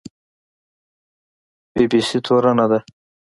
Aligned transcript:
بي 1.73 1.83
بي 1.91 1.99
سي 2.09 2.17
تورنه 2.25 2.65
ده 2.71 2.79